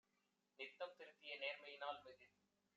[0.59, 2.27] நித்தம் திருத்திய நேர்மையி னால்மிகு